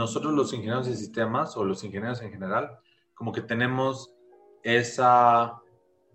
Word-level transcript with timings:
nosotros 0.00 0.32
los 0.32 0.52
ingenieros 0.52 0.86
de 0.86 0.96
sistemas 0.96 1.56
o 1.56 1.64
los 1.64 1.84
ingenieros 1.84 2.22
en 2.22 2.32
general, 2.32 2.78
como 3.14 3.32
que 3.32 3.42
tenemos 3.42 4.12
esa, 4.62 5.60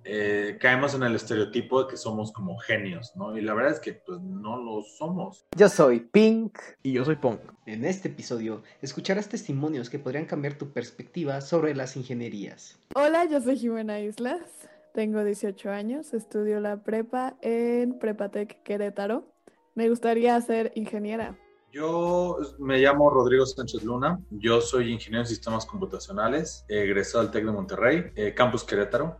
eh, 0.03 0.57
caemos 0.59 0.95
en 0.95 1.03
el 1.03 1.15
estereotipo 1.15 1.83
de 1.83 1.91
que 1.91 1.97
somos 1.97 2.31
como 2.33 2.57
genios, 2.57 3.13
¿no? 3.15 3.37
Y 3.37 3.41
la 3.41 3.53
verdad 3.53 3.73
es 3.73 3.79
que 3.79 3.93
pues 3.93 4.19
no 4.21 4.57
lo 4.57 4.81
somos. 4.81 5.45
Yo 5.55 5.69
soy 5.69 5.99
Pink. 5.99 6.57
Y 6.81 6.93
yo 6.93 7.05
soy 7.05 7.15
Punk. 7.15 7.39
En 7.67 7.85
este 7.85 8.07
episodio 8.07 8.63
escucharás 8.81 9.29
testimonios 9.29 9.91
que 9.91 9.99
podrían 9.99 10.25
cambiar 10.25 10.55
tu 10.55 10.73
perspectiva 10.73 11.39
sobre 11.41 11.75
las 11.75 11.95
ingenierías. 11.95 12.79
Hola, 12.95 13.25
yo 13.25 13.39
soy 13.39 13.57
Jimena 13.57 13.99
Islas, 13.99 14.67
tengo 14.93 15.23
18 15.23 15.69
años, 15.69 16.13
estudio 16.15 16.59
la 16.59 16.83
prepa 16.83 17.35
en 17.41 17.99
Prepatec 17.99 18.63
Querétaro. 18.63 19.31
Me 19.75 19.89
gustaría 19.89 20.41
ser 20.41 20.71
ingeniera. 20.73 21.37
Yo 21.75 22.37
me 22.57 22.77
llamo 22.77 23.09
Rodrigo 23.09 23.45
Sánchez 23.45 23.83
Luna, 23.83 24.17
yo 24.29 24.61
soy 24.61 24.93
ingeniero 24.93 25.23
en 25.23 25.27
sistemas 25.27 25.65
computacionales, 25.65 26.63
egresado 26.69 27.25
del 27.25 27.33
TEC 27.33 27.43
de 27.43 27.51
Monterrey, 27.51 28.03
eh, 28.15 28.33
Campus 28.33 28.63
Querétaro, 28.63 29.19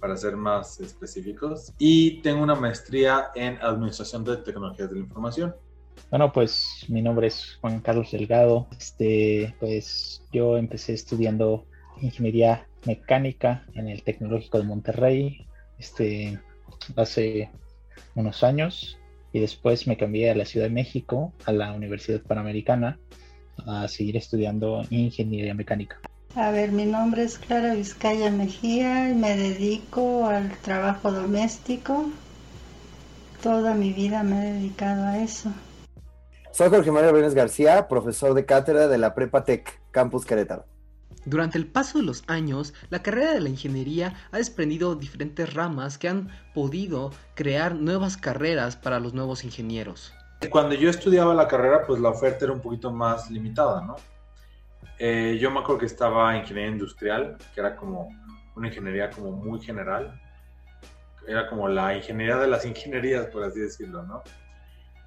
para 0.00 0.16
ser 0.16 0.36
más 0.36 0.80
específicos, 0.80 1.72
y 1.78 2.20
tengo 2.20 2.42
una 2.42 2.56
maestría 2.56 3.26
en 3.36 3.62
Administración 3.62 4.24
de 4.24 4.38
Tecnologías 4.38 4.88
de 4.88 4.96
la 4.96 5.02
Información. 5.02 5.54
Bueno, 6.10 6.32
pues 6.32 6.84
mi 6.88 7.00
nombre 7.00 7.28
es 7.28 7.58
Juan 7.60 7.78
Carlos 7.78 8.10
Delgado. 8.10 8.66
Este, 8.76 9.54
pues 9.60 10.20
yo 10.32 10.56
empecé 10.56 10.94
estudiando 10.94 11.64
ingeniería 12.02 12.66
mecánica 12.86 13.66
en 13.74 13.86
el 13.86 14.02
Tecnológico 14.02 14.58
de 14.58 14.64
Monterrey, 14.64 15.46
este, 15.78 16.40
hace 16.96 17.52
unos 18.16 18.42
años 18.42 18.98
y 19.34 19.40
después 19.40 19.88
me 19.88 19.96
cambié 19.96 20.30
a 20.30 20.34
la 20.36 20.44
Ciudad 20.44 20.66
de 20.66 20.72
México, 20.72 21.32
a 21.44 21.50
la 21.50 21.72
Universidad 21.72 22.22
Panamericana, 22.22 23.00
a 23.66 23.88
seguir 23.88 24.16
estudiando 24.16 24.82
ingeniería 24.90 25.54
mecánica. 25.54 26.00
A 26.36 26.52
ver, 26.52 26.70
mi 26.70 26.86
nombre 26.86 27.24
es 27.24 27.38
Clara 27.38 27.74
Vizcaya 27.74 28.30
Mejía 28.30 29.10
y 29.10 29.14
me 29.14 29.36
dedico 29.36 30.26
al 30.26 30.56
trabajo 30.58 31.10
doméstico. 31.10 32.10
Toda 33.42 33.74
mi 33.74 33.92
vida 33.92 34.22
me 34.22 34.38
he 34.38 34.52
dedicado 34.52 35.04
a 35.04 35.18
eso. 35.18 35.52
Soy 36.52 36.70
Jorge 36.70 36.92
Mario 36.92 37.12
Brenes 37.12 37.34
García, 37.34 37.88
profesor 37.88 38.34
de 38.34 38.46
cátedra 38.46 38.86
de 38.86 38.98
la 38.98 39.16
Prepa 39.16 39.42
Tech, 39.42 39.80
Campus 39.90 40.24
Querétaro. 40.24 40.64
Durante 41.26 41.56
el 41.56 41.66
paso 41.66 41.98
de 41.98 42.04
los 42.04 42.22
años, 42.26 42.74
la 42.90 43.02
carrera 43.02 43.32
de 43.32 43.40
la 43.40 43.48
ingeniería 43.48 44.14
ha 44.30 44.36
desprendido 44.36 44.94
diferentes 44.94 45.54
ramas 45.54 45.96
que 45.96 46.08
han 46.08 46.28
podido 46.54 47.12
crear 47.34 47.74
nuevas 47.74 48.16
carreras 48.18 48.76
para 48.76 49.00
los 49.00 49.14
nuevos 49.14 49.42
ingenieros. 49.44 50.12
Cuando 50.50 50.74
yo 50.74 50.90
estudiaba 50.90 51.34
la 51.34 51.48
carrera, 51.48 51.86
pues 51.86 52.00
la 52.00 52.10
oferta 52.10 52.44
era 52.44 52.52
un 52.52 52.60
poquito 52.60 52.92
más 52.92 53.30
limitada, 53.30 53.80
¿no? 53.80 53.96
Eh, 54.98 55.38
yo 55.40 55.50
me 55.50 55.60
acuerdo 55.60 55.80
que 55.80 55.86
estaba 55.86 56.36
ingeniería 56.36 56.72
industrial, 56.72 57.38
que 57.54 57.60
era 57.60 57.74
como 57.74 58.08
una 58.54 58.68
ingeniería 58.68 59.10
como 59.10 59.32
muy 59.32 59.60
general. 59.60 60.20
Era 61.26 61.48
como 61.48 61.68
la 61.68 61.96
ingeniería 61.96 62.36
de 62.36 62.48
las 62.48 62.66
ingenierías, 62.66 63.26
por 63.26 63.44
así 63.44 63.60
decirlo, 63.60 64.02
¿no? 64.02 64.22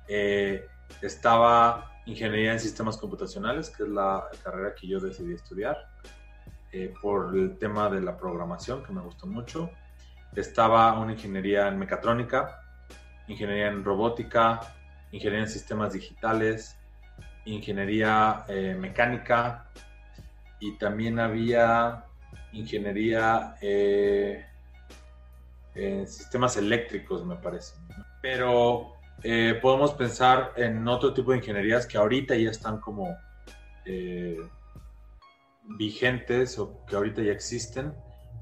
Eh, 0.08 0.66
estaba 1.02 1.92
ingeniería 2.06 2.54
en 2.54 2.60
sistemas 2.60 2.98
computacionales, 2.98 3.70
que 3.70 3.84
es 3.84 3.90
la 3.90 4.28
carrera 4.44 4.74
que 4.74 4.88
yo 4.88 5.00
decidí 5.00 5.34
estudiar, 5.34 5.78
eh, 6.72 6.94
por 7.02 7.36
el 7.36 7.58
tema 7.58 7.90
de 7.90 8.02
la 8.02 8.18
programación, 8.18 8.84
que 8.84 8.94
me 8.94 9.02
gustó 9.02 9.28
mucho. 9.28 9.70
Estaba 10.36 10.98
una 11.00 11.14
ingeniería 11.14 11.68
en 11.68 11.78
mecatrónica, 11.78 12.62
ingeniería 13.28 13.68
en 13.68 13.84
robótica, 13.84 14.62
ingeniería 15.12 15.46
en 15.46 15.50
sistemas 15.50 15.94
digitales, 15.94 16.78
ingeniería 17.46 18.46
eh, 18.48 18.76
mecánica 18.80 19.70
y 20.60 20.78
también 20.78 21.20
había 21.20 22.06
ingeniería 22.54 23.56
en 23.62 24.46
sistemas 26.08 26.58
eléctricos, 26.58 27.26
me 27.26 27.36
parece. 27.36 27.76
Pero 28.22 28.97
eh, 29.24 29.58
podemos 29.62 29.94
pensar 29.94 30.54
en 30.58 30.88
otro 30.88 31.14
tipo 31.14 31.32
de 31.32 31.38
ingenierías 31.38 31.86
que 31.86 31.98
ahorita 31.98 32.36
ya 32.36 32.52
están 32.52 32.80
como 32.80 33.16
eh, 33.86 34.38
vigentes 35.64 36.58
o 36.60 36.86
que 36.86 36.96
ahorita 36.96 37.22
ya 37.22 37.32
existen, 37.32 37.94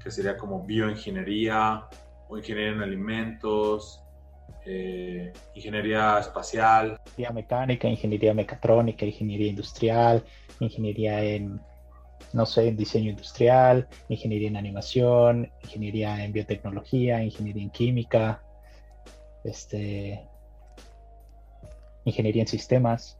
que 0.02 0.10
sería 0.10 0.36
como 0.36 0.64
bioingeniería 0.64 1.86
o 2.28 2.36
ingeniería 2.36 2.72
en 2.72 2.82
alimentos, 2.82 4.02
eh, 4.66 5.32
ingeniería 5.54 6.18
espacial. 6.18 7.00
Ingeniería 7.06 7.30
mecánica, 7.32 7.88
ingeniería 7.88 8.34
mecatrónica, 8.34 9.06
ingeniería 9.06 9.48
industrial, 9.48 10.24
ingeniería 10.60 11.22
en, 11.22 11.60
no 12.32 12.44
sé, 12.44 12.68
en 12.68 12.76
diseño 12.76 13.10
industrial, 13.10 13.88
ingeniería 14.08 14.48
en 14.48 14.56
animación, 14.56 15.50
ingeniería 15.62 16.24
en 16.24 16.32
biotecnología, 16.32 17.22
ingeniería 17.22 17.62
en 17.62 17.70
química, 17.70 18.42
este, 19.44 20.26
ingeniería 22.06 22.42
en 22.42 22.48
sistemas, 22.48 23.18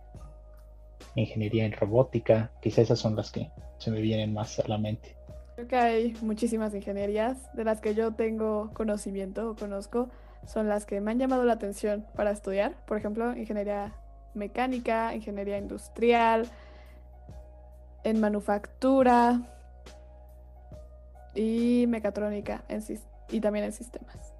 ingeniería 1.17 1.67
en 1.67 1.73
robótica, 1.73 2.53
quizás 2.63 2.85
esas 2.85 2.99
son 2.99 3.17
las 3.17 3.31
que 3.31 3.51
se 3.79 3.91
me 3.91 4.01
vienen 4.01 4.33
más 4.33 4.59
a 4.59 4.69
la 4.69 4.79
mente. 4.79 5.17
Creo 5.57 5.69
que 5.69 5.77
hay 5.77 6.17
muchísimas 6.23 6.75
ingenierías 6.75 7.53
de 7.55 7.65
las 7.65 7.81
que 7.81 7.95
yo 7.95 8.13
tengo 8.13 8.71
conocimiento 8.73 9.51
o 9.51 9.57
conozco, 9.57 10.09
son 10.47 10.69
las 10.69 10.87
que 10.87 11.01
me 11.01 11.11
han 11.11 11.19
llamado 11.19 11.45
la 11.45 11.55
atención 11.55 12.07
para 12.15 12.31
estudiar, 12.31 12.77
por 12.87 12.97
ejemplo, 12.97 13.37
ingeniería 13.37 13.93
mecánica, 14.35 15.15
ingeniería 15.15 15.59
industrial, 15.59 16.49
en 18.05 18.21
manufactura 18.21 19.41
y 21.35 21.87
mecatrónica 21.89 22.65
en, 22.69 22.85
y 23.31 23.41
también 23.41 23.65
en 23.65 23.73
sistemas. 23.73 24.33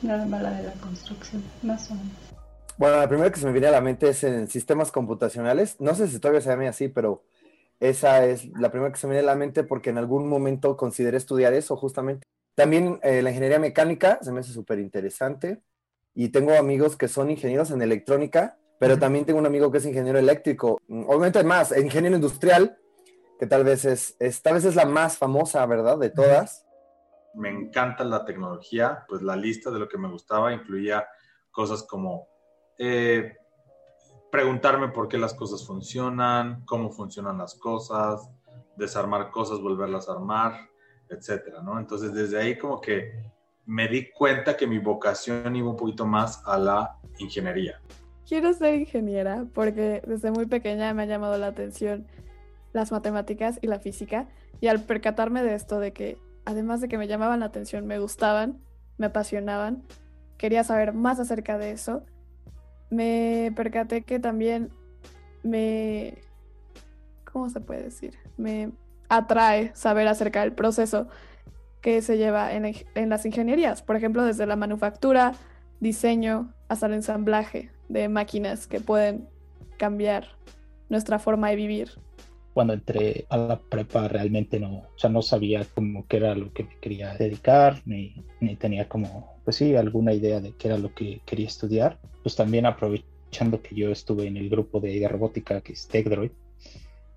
Nada 0.00 0.24
mala 0.24 0.50
de 0.52 0.62
la 0.62 0.72
construcción, 0.74 1.42
más 1.62 1.90
o 1.90 1.94
menos. 1.94 2.29
Bueno, 2.80 2.96
la 2.96 3.08
primera 3.08 3.30
que 3.30 3.38
se 3.38 3.44
me 3.44 3.52
viene 3.52 3.66
a 3.66 3.72
la 3.72 3.82
mente 3.82 4.08
es 4.08 4.24
en 4.24 4.48
sistemas 4.48 4.90
computacionales. 4.90 5.78
No 5.82 5.94
sé 5.94 6.08
si 6.08 6.18
todavía 6.18 6.40
se 6.40 6.48
llama 6.48 6.66
así, 6.66 6.88
pero 6.88 7.24
esa 7.78 8.24
es 8.24 8.48
la 8.58 8.70
primera 8.70 8.90
que 8.90 8.98
se 8.98 9.06
me 9.06 9.12
viene 9.12 9.28
a 9.28 9.32
la 9.32 9.38
mente 9.38 9.64
porque 9.64 9.90
en 9.90 9.98
algún 9.98 10.26
momento 10.26 10.78
consideré 10.78 11.18
estudiar 11.18 11.52
eso 11.52 11.76
justamente. 11.76 12.26
También 12.54 12.98
eh, 13.02 13.20
la 13.20 13.28
ingeniería 13.28 13.58
mecánica 13.58 14.18
se 14.22 14.32
me 14.32 14.40
hace 14.40 14.54
súper 14.54 14.78
interesante 14.78 15.62
y 16.14 16.30
tengo 16.30 16.54
amigos 16.54 16.96
que 16.96 17.08
son 17.08 17.28
ingenieros 17.28 17.70
en 17.70 17.82
electrónica, 17.82 18.56
pero 18.78 18.98
también 18.98 19.26
tengo 19.26 19.40
un 19.40 19.44
amigo 19.44 19.70
que 19.70 19.76
es 19.76 19.84
ingeniero 19.84 20.18
eléctrico. 20.18 20.80
Obviamente 20.88 21.44
más, 21.44 21.76
ingeniero 21.76 22.16
industrial, 22.16 22.78
que 23.38 23.46
tal 23.46 23.62
vez 23.62 23.84
es, 23.84 24.16
es, 24.18 24.40
tal 24.40 24.54
vez 24.54 24.64
es 24.64 24.74
la 24.74 24.86
más 24.86 25.18
famosa, 25.18 25.66
¿verdad? 25.66 25.98
De 25.98 26.08
todas. 26.08 26.64
Me 27.34 27.50
encanta 27.50 28.04
la 28.04 28.24
tecnología, 28.24 29.04
pues 29.06 29.20
la 29.20 29.36
lista 29.36 29.70
de 29.70 29.80
lo 29.80 29.86
que 29.86 29.98
me 29.98 30.10
gustaba 30.10 30.54
incluía 30.54 31.06
cosas 31.50 31.82
como 31.82 32.30
eh, 32.82 33.36
preguntarme 34.32 34.88
por 34.88 35.06
qué 35.06 35.18
las 35.18 35.34
cosas 35.34 35.66
funcionan, 35.66 36.64
cómo 36.64 36.90
funcionan 36.90 37.36
las 37.36 37.54
cosas, 37.54 38.30
desarmar 38.74 39.30
cosas, 39.30 39.60
volverlas 39.60 40.08
a 40.08 40.12
armar, 40.12 40.54
etcétera, 41.10 41.60
¿no? 41.62 41.78
Entonces, 41.78 42.14
desde 42.14 42.40
ahí 42.40 42.56
como 42.56 42.80
que 42.80 43.22
me 43.66 43.86
di 43.86 44.10
cuenta 44.10 44.56
que 44.56 44.66
mi 44.66 44.78
vocación 44.78 45.54
iba 45.56 45.68
un 45.68 45.76
poquito 45.76 46.06
más 46.06 46.42
a 46.46 46.58
la 46.58 46.96
ingeniería. 47.18 47.82
Quiero 48.26 48.54
ser 48.54 48.76
ingeniera 48.76 49.44
porque 49.52 50.02
desde 50.06 50.30
muy 50.30 50.46
pequeña 50.46 50.94
me 50.94 51.02
ha 51.02 51.06
llamado 51.06 51.36
la 51.36 51.48
atención 51.48 52.06
las 52.72 52.92
matemáticas 52.92 53.58
y 53.60 53.66
la 53.66 53.78
física 53.78 54.26
y 54.60 54.68
al 54.68 54.84
percatarme 54.84 55.42
de 55.42 55.54
esto, 55.54 55.80
de 55.80 55.92
que 55.92 56.16
además 56.46 56.80
de 56.80 56.88
que 56.88 56.96
me 56.96 57.08
llamaban 57.08 57.40
la 57.40 57.46
atención, 57.46 57.86
me 57.86 57.98
gustaban, 57.98 58.58
me 58.96 59.06
apasionaban, 59.06 59.82
quería 60.38 60.64
saber 60.64 60.94
más 60.94 61.20
acerca 61.20 61.58
de 61.58 61.72
eso, 61.72 62.04
me 62.90 63.52
percaté 63.54 64.02
que 64.02 64.18
también 64.18 64.70
me, 65.42 66.18
¿cómo 67.32 67.48
se 67.48 67.60
puede 67.60 67.84
decir? 67.84 68.18
Me 68.36 68.72
atrae 69.08 69.72
saber 69.74 70.06
acerca 70.08 70.40
del 70.40 70.52
proceso 70.52 71.08
que 71.80 72.02
se 72.02 72.18
lleva 72.18 72.52
en, 72.52 72.74
en, 72.94 73.08
las 73.08 73.24
ingenierías, 73.24 73.82
por 73.82 73.96
ejemplo, 73.96 74.24
desde 74.24 74.46
la 74.46 74.56
manufactura, 74.56 75.32
diseño, 75.80 76.52
hasta 76.68 76.86
el 76.86 76.94
ensamblaje 76.94 77.70
de 77.88 78.08
máquinas 78.08 78.66
que 78.66 78.80
pueden 78.80 79.28
cambiar 79.78 80.26
nuestra 80.88 81.18
forma 81.18 81.48
de 81.48 81.56
vivir. 81.56 81.90
Cuando 82.52 82.72
entré 82.72 83.26
a 83.28 83.36
la 83.36 83.58
prepa 83.58 84.08
realmente 84.08 84.58
no, 84.58 84.78
o 84.78 84.98
sea, 84.98 85.08
no 85.08 85.22
sabía 85.22 85.64
cómo 85.74 86.06
qué 86.08 86.16
era 86.16 86.34
lo 86.34 86.52
que 86.52 86.64
me 86.64 86.76
quería 86.80 87.14
dedicar, 87.14 87.80
ni, 87.86 88.14
ni 88.40 88.56
tenía 88.56 88.88
como 88.88 89.40
pues 89.44 89.56
sí, 89.56 89.76
alguna 89.76 90.12
idea 90.12 90.40
de 90.40 90.52
qué 90.52 90.68
era 90.68 90.78
lo 90.78 90.94
que 90.94 91.20
quería 91.24 91.46
estudiar. 91.46 91.98
Pues 92.22 92.36
también 92.36 92.66
aprovechando 92.66 93.62
que 93.62 93.74
yo 93.74 93.90
estuve 93.90 94.26
en 94.26 94.36
el 94.36 94.48
grupo 94.48 94.80
de 94.80 95.06
robótica 95.08 95.60
que 95.60 95.72
es 95.72 95.86
TechDroid, 95.88 96.32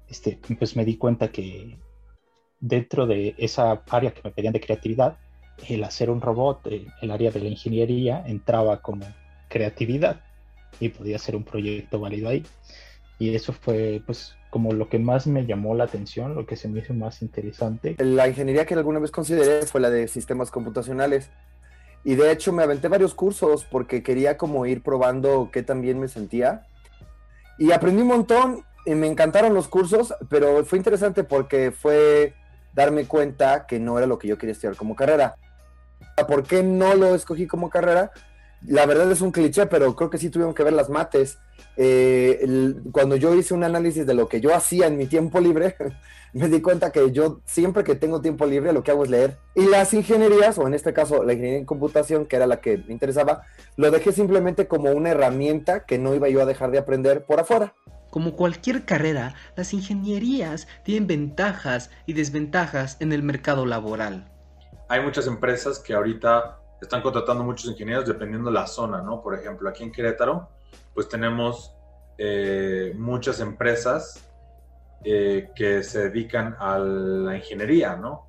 este, 0.07 0.39
pues 0.59 0.75
me 0.75 0.85
di 0.85 0.97
cuenta 0.97 1.31
que 1.31 1.77
dentro 2.59 3.05
de 3.07 3.35
esa 3.37 3.83
área 3.89 4.13
que 4.13 4.21
me 4.23 4.31
pedían 4.31 4.53
de 4.53 4.61
creatividad, 4.61 5.17
el 5.67 5.83
hacer 5.83 6.09
un 6.09 6.21
robot, 6.21 6.67
eh, 6.67 6.87
el 7.01 7.11
área 7.11 7.31
de 7.31 7.39
la 7.39 7.49
ingeniería, 7.49 8.23
entraba 8.25 8.81
como 8.81 9.05
creatividad 9.49 10.21
y 10.79 10.89
podía 10.89 11.19
ser 11.19 11.35
un 11.35 11.43
proyecto 11.43 11.99
válido 11.99 12.29
ahí. 12.29 12.43
Y 13.19 13.35
eso 13.35 13.53
fue 13.53 14.01
pues 14.05 14.35
como 14.53 14.71
lo 14.71 14.87
que 14.87 14.99
más 14.99 15.25
me 15.25 15.47
llamó 15.47 15.73
la 15.73 15.85
atención, 15.85 16.35
lo 16.35 16.45
que 16.45 16.55
se 16.55 16.67
me 16.67 16.81
hizo 16.81 16.93
más 16.93 17.23
interesante. 17.23 17.95
La 17.97 18.27
ingeniería 18.27 18.67
que 18.67 18.75
alguna 18.75 18.99
vez 18.99 19.09
consideré 19.09 19.65
fue 19.65 19.81
la 19.81 19.89
de 19.89 20.07
sistemas 20.07 20.51
computacionales. 20.51 21.31
Y 22.03 22.13
de 22.13 22.31
hecho 22.31 22.53
me 22.53 22.61
aventé 22.61 22.87
varios 22.87 23.15
cursos 23.15 23.65
porque 23.65 24.03
quería 24.03 24.37
como 24.37 24.67
ir 24.67 24.83
probando 24.83 25.49
qué 25.51 25.63
tan 25.63 25.81
bien 25.81 25.99
me 25.99 26.07
sentía. 26.07 26.67
Y 27.57 27.71
aprendí 27.71 28.03
un 28.03 28.09
montón 28.09 28.63
y 28.85 28.93
me 28.93 29.07
encantaron 29.07 29.55
los 29.55 29.67
cursos, 29.67 30.13
pero 30.29 30.63
fue 30.65 30.77
interesante 30.77 31.23
porque 31.23 31.71
fue 31.71 32.35
darme 32.75 33.05
cuenta 33.05 33.65
que 33.65 33.79
no 33.79 33.97
era 33.97 34.05
lo 34.05 34.19
que 34.19 34.27
yo 34.27 34.37
quería 34.37 34.53
estudiar 34.53 34.75
como 34.75 34.95
carrera. 34.95 35.33
¿Por 36.27 36.43
qué 36.43 36.61
no 36.61 36.93
lo 36.93 37.15
escogí 37.15 37.47
como 37.47 37.71
carrera? 37.71 38.11
La 38.67 38.85
verdad 38.85 39.11
es 39.11 39.21
un 39.21 39.31
cliché, 39.31 39.65
pero 39.65 39.95
creo 39.95 40.09
que 40.09 40.17
sí 40.17 40.29
tuvieron 40.29 40.53
que 40.53 40.63
ver 40.63 40.73
las 40.73 40.89
mates. 40.89 41.37
Eh, 41.75 42.73
cuando 42.91 43.15
yo 43.15 43.33
hice 43.35 43.53
un 43.53 43.63
análisis 43.63 44.05
de 44.05 44.13
lo 44.13 44.27
que 44.27 44.39
yo 44.39 44.55
hacía 44.55 44.87
en 44.87 44.97
mi 44.97 45.05
tiempo 45.05 45.39
libre, 45.39 45.75
me 46.33 46.47
di 46.47 46.61
cuenta 46.61 46.91
que 46.91 47.11
yo 47.11 47.41
siempre 47.45 47.83
que 47.83 47.95
tengo 47.95 48.21
tiempo 48.21 48.45
libre 48.45 48.71
lo 48.71 48.83
que 48.83 48.91
hago 48.91 49.03
es 49.03 49.09
leer. 49.09 49.37
Y 49.53 49.65
las 49.65 49.93
ingenierías, 49.93 50.57
o 50.57 50.67
en 50.67 50.73
este 50.73 50.93
caso 50.93 51.23
la 51.23 51.33
ingeniería 51.33 51.59
en 51.59 51.65
computación, 51.65 52.25
que 52.25 52.37
era 52.37 52.47
la 52.47 52.61
que 52.61 52.77
me 52.77 52.93
interesaba, 52.93 53.43
lo 53.75 53.91
dejé 53.91 54.11
simplemente 54.13 54.67
como 54.67 54.91
una 54.91 55.09
herramienta 55.09 55.85
que 55.85 55.99
no 55.99 56.15
iba 56.15 56.29
yo 56.29 56.41
a 56.41 56.45
dejar 56.45 56.71
de 56.71 56.77
aprender 56.77 57.25
por 57.25 57.39
afuera. 57.39 57.73
Como 58.09 58.35
cualquier 58.35 58.85
carrera, 58.85 59.33
las 59.55 59.73
ingenierías 59.73 60.67
tienen 60.85 61.07
ventajas 61.07 61.89
y 62.05 62.13
desventajas 62.13 62.95
en 62.99 63.11
el 63.11 63.23
mercado 63.23 63.65
laboral. 63.65 64.31
Hay 64.87 65.01
muchas 65.01 65.25
empresas 65.25 65.79
que 65.79 65.93
ahorita 65.93 66.59
están 66.83 67.01
contratando 67.01 67.43
muchos 67.43 67.69
ingenieros 67.71 68.05
dependiendo 68.05 68.49
de 68.49 68.55
la 68.55 68.67
zona, 68.67 69.01
¿no? 69.01 69.21
Por 69.21 69.35
ejemplo, 69.35 69.69
aquí 69.69 69.83
en 69.83 69.91
Querétaro, 69.91 70.49
pues 70.93 71.07
tenemos 71.09 71.75
eh, 72.17 72.93
muchas 72.95 73.39
empresas 73.39 74.23
eh, 75.03 75.49
que 75.55 75.83
se 75.83 76.09
dedican 76.09 76.55
a 76.59 76.77
la 76.77 77.35
ingeniería, 77.35 77.95
¿no? 77.95 78.27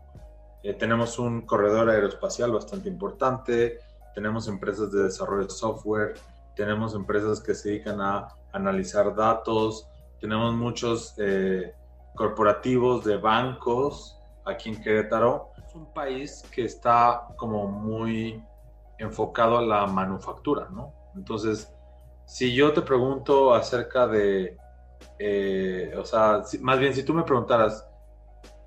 Eh, 0.62 0.75
tenemos 0.75 1.19
un 1.19 1.43
corredor 1.43 1.91
aeroespacial 1.91 2.53
bastante 2.53 2.89
importante, 2.89 3.79
tenemos 4.15 4.49
empresas 4.49 4.91
de 4.93 5.05
desarrollo 5.05 5.45
de 5.45 5.50
software, 5.50 6.15
tenemos 6.57 6.95
empresas 6.95 7.41
que 7.41 7.55
se 7.55 7.71
dedican 7.71 8.00
a 8.00 8.29
analizar 8.53 9.15
datos, 9.15 9.89
tenemos 10.21 10.55
muchos 10.55 11.17
corporativos 12.15 13.05
de 13.05 13.17
bancos 13.17 14.17
aquí 14.45 14.71
en 14.71 14.81
Querétaro. 14.81 15.50
Un 15.75 15.93
país 15.93 16.43
que 16.53 16.65
está 16.65 17.29
como 17.37 17.67
muy 17.67 18.43
enfocado 18.99 19.59
a 19.59 19.62
la 19.62 19.87
manufactura, 19.87 20.69
¿no? 20.71 20.94
Entonces, 21.15 21.73
si 22.26 22.55
yo 22.55 22.73
te 22.73 22.82
pregunto 22.82 23.53
acerca 23.53 24.06
de, 24.06 24.56
eh, 25.19 25.93
o 25.97 26.05
sea, 26.05 26.43
más 26.61 26.79
bien 26.79 26.94
si 26.94 27.03
tú 27.03 27.12
me 27.12 27.23
preguntaras, 27.23 27.87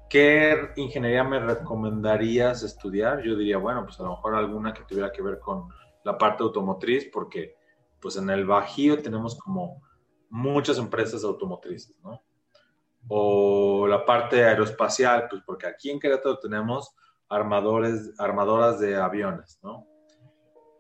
¿qué 0.10 0.72
ingeniería 0.76 1.24
me 1.24 1.40
recomendarías 1.40 2.64
estudiar? 2.64 3.22
Yo 3.24 3.36
diría, 3.36 3.58
bueno, 3.58 3.84
pues 3.86 4.00
a 4.00 4.04
lo 4.04 4.12
mejor 4.12 4.36
alguna 4.36 4.74
que 4.74 4.84
tuviera 4.84 5.12
que 5.12 5.22
ver 5.22 5.40
con 5.40 5.70
la 6.04 6.18
parte 6.18 6.44
automotriz, 6.44 7.10
porque 7.12 7.56
pues 8.00 8.16
en 8.18 8.30
el 8.30 8.46
Bajío 8.46 9.02
tenemos 9.02 9.38
como 9.38 9.82
muchas 10.30 10.78
empresas 10.78 11.24
automotrices, 11.24 11.96
¿no? 12.04 12.22
O 13.10 13.88
la 13.88 14.06
parte 14.06 14.44
aeroespacial, 14.44 15.28
pues 15.30 15.42
porque 15.46 15.68
aquí 15.68 15.90
en 15.90 16.00
Querétaro 16.00 16.40
tenemos 16.40 16.96
armadores, 17.30 18.14
armadoras 18.18 18.80
de 18.80 18.96
aviones, 18.96 19.60
¿no? 19.64 19.88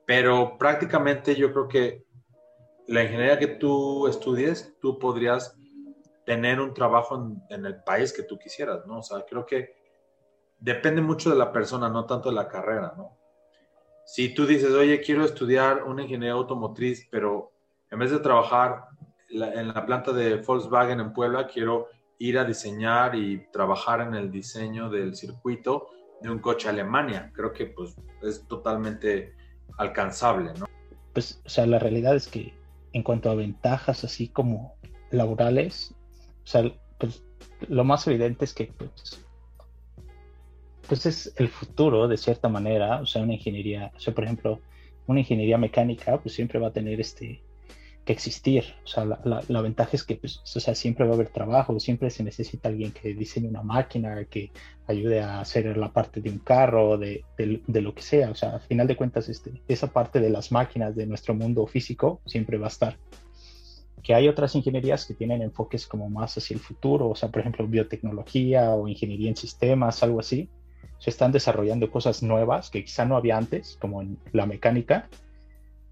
Pero 0.06 0.58
prácticamente 0.58 1.36
yo 1.36 1.52
creo 1.52 1.68
que 1.68 2.06
la 2.88 3.04
ingeniería 3.04 3.40
que 3.40 3.48
tú 3.48 4.08
estudies, 4.08 4.76
tú 4.82 4.98
podrías 4.98 5.58
tener 6.26 6.60
un 6.60 6.74
trabajo 6.74 7.16
en, 7.16 7.42
en, 7.50 7.66
el 7.66 7.84
país 7.84 8.14
que 8.14 8.24
tú 8.24 8.38
quisieras, 8.38 8.86
¿no? 8.86 9.00
O 9.00 9.04
sea, 9.04 9.26
creo 9.26 9.46
que 9.46 9.76
depende 10.60 11.02
mucho 11.02 11.30
de 11.30 11.36
la 11.36 11.52
persona, 11.52 11.90
no 11.90 12.06
tanto 12.06 12.30
de 12.30 12.36
la 12.36 12.48
carrera, 12.48 12.94
¿no? 12.98 13.18
si 14.08 14.34
tú 14.34 14.46
dices, 14.46 14.72
oye, 14.72 15.02
quiero 15.02 15.26
estudiar 15.26 15.84
una 15.84 16.04
ingeniería 16.04 16.32
automotriz, 16.32 17.06
pero 17.12 17.52
en 17.92 18.00
vez 18.00 18.10
de 18.10 18.20
trabajar 18.20 18.86
en 19.30 19.68
la 19.68 19.86
planta 19.86 20.14
de 20.14 20.38
Volkswagen 20.38 21.02
en 21.02 21.12
Puebla, 21.12 21.46
quiero 21.46 21.90
ir 22.20 22.38
a 22.38 22.46
diseñar 22.46 23.16
y 23.16 23.48
trabajar 23.52 24.02
en 24.02 24.16
el 24.16 24.32
diseño 24.32 24.90
del 24.90 25.16
circuito 25.16 25.90
de 26.22 26.30
un 26.30 26.40
coche 26.40 26.70
Alemania. 26.70 27.32
Creo 27.34 27.54
que 27.54 27.68
pues 27.68 27.96
es 28.22 28.48
totalmente 28.48 29.34
alcanzable, 29.78 30.52
¿no? 30.58 30.66
Pues, 31.14 31.42
o 31.46 31.50
sea, 31.50 31.66
la 31.66 31.80
realidad 31.80 32.16
es 32.16 32.28
que 32.28 32.54
en 32.94 33.04
cuanto 33.04 33.30
a 33.30 33.36
ventajas 33.36 34.04
así 34.04 34.28
como 34.30 34.76
laborales, 35.12 35.96
o 36.44 36.48
sea, 36.48 36.72
pues 37.00 37.24
lo 37.68 37.84
más 37.84 38.08
evidente 38.08 38.46
es 38.46 38.54
que 38.54 38.66
pues, 38.78 39.26
pues 40.88 41.06
es 41.06 41.34
el 41.38 41.50
futuro 41.50 42.08
de 42.08 42.18
cierta 42.18 42.50
manera, 42.50 43.02
o 43.02 43.06
sea, 43.06 43.22
una 43.22 43.34
ingeniería, 43.34 43.92
o 43.96 44.00
sea, 44.00 44.14
por 44.14 44.24
ejemplo, 44.24 44.60
una 45.06 45.20
ingeniería 45.20 45.58
mecánica, 45.58 46.20
pues 46.20 46.36
siempre 46.36 46.60
va 46.60 46.68
a 46.68 46.74
tener 46.74 47.00
este 47.00 47.44
que 48.08 48.14
existir, 48.14 48.64
o 48.86 48.88
sea, 48.88 49.04
la, 49.06 49.62
ventaja 49.62 49.92
es 49.92 50.04
que, 50.06 50.16
pues, 50.16 50.40
o 50.56 50.60
sea, 50.62 50.74
siempre 50.74 51.06
va 51.06 51.12
a 51.12 51.16
haber 51.16 51.28
trabajo, 51.28 51.78
siempre 51.78 52.10
se 52.10 52.24
necesita 52.24 52.70
alguien 52.70 52.92
que 52.94 53.14
diseñe 53.14 53.50
una 53.50 53.64
máquina, 53.64 54.24
que 54.24 54.50
ayude 54.88 55.20
a 55.20 55.42
hacer 55.42 55.76
la 55.76 55.92
parte 55.92 56.22
de 56.22 56.30
un 56.30 56.40
carro, 56.40 56.98
de, 56.98 57.26
de, 57.38 57.62
de 57.68 57.82
lo 57.82 57.94
que 57.94 58.02
sea, 58.02 58.32
o 58.32 58.36
sea, 58.36 58.54
al 58.54 58.62
final 58.62 58.88
de 58.88 58.96
cuentas, 58.96 59.28
este, 59.28 59.62
esa 59.68 59.88
parte 59.88 60.22
de 60.22 60.30
las 60.30 60.54
máquinas 60.54 60.96
de 60.96 61.06
nuestro 61.06 61.36
mundo 61.36 61.68
físico 61.68 62.22
siempre 62.26 62.58
va 62.58 62.68
a 62.68 62.70
estar. 62.70 62.98
Que 64.02 64.16
hay 64.16 64.30
otras 64.30 64.56
ingenierías 64.56 65.06
que 65.06 65.14
tienen 65.14 65.42
enfoques 65.42 65.86
como 65.86 66.10
más 66.10 66.38
hacia 66.38 66.54
el 66.54 66.62
futuro, 66.62 67.10
o 67.10 67.16
sea, 67.16 67.28
por 67.28 67.42
ejemplo, 67.42 67.68
biotecnología 67.68 68.72
o 68.72 68.88
ingeniería 68.88 69.28
en 69.28 69.36
sistemas, 69.36 70.02
algo 70.02 70.22
así, 70.22 70.50
se 70.98 71.10
están 71.10 71.34
desarrollando 71.34 71.92
cosas 71.92 72.24
nuevas 72.24 72.70
que 72.70 72.86
quizá 72.86 73.04
no 73.04 73.18
había 73.18 73.38
antes, 73.38 73.78
como 73.82 74.02
en 74.02 74.18
la 74.32 74.46
mecánica, 74.46 75.10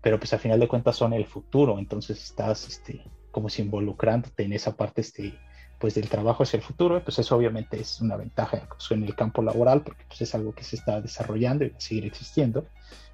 pero 0.06 0.20
pues 0.20 0.32
a 0.34 0.38
final 0.38 0.60
de 0.60 0.68
cuentas 0.68 0.98
son 0.98 1.14
el 1.14 1.26
futuro, 1.26 1.80
entonces 1.80 2.24
estás 2.24 2.68
este, 2.68 3.04
como 3.32 3.50
si 3.50 3.64
involucrándote 3.64 4.44
en 4.44 4.54
esa 4.54 4.78
parte 4.78 5.02
este, 5.02 5.34
pues 5.80 5.96
del 5.96 6.08
trabajo 6.10 6.44
hacia 6.44 6.58
el 6.58 6.64
futuro, 6.64 7.04
pues 7.04 7.18
eso 7.18 7.36
obviamente 7.36 7.82
es 7.82 8.00
una 8.02 8.16
ventaja 8.16 8.68
en 8.92 9.04
el 9.04 9.16
campo 9.16 9.42
laboral, 9.42 9.82
porque 9.82 10.04
pues 10.08 10.22
es 10.22 10.36
algo 10.36 10.54
que 10.54 10.64
se 10.64 10.76
está 10.76 11.02
desarrollando 11.02 11.66
y 11.66 11.70
va 11.70 11.78
a 11.78 11.82
seguir 11.82 12.06
existiendo, 12.06 12.68